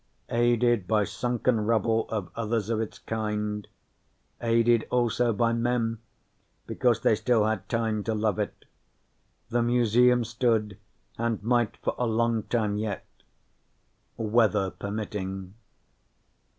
[0.31, 3.67] Aided by sunken rubble of others of its kind,
[4.41, 5.99] aided also by men
[6.65, 8.65] because they still had time to love it,
[9.49, 10.79] the Museum stood,
[11.19, 13.05] and might for a long time yet
[14.17, 15.53] weather permitting.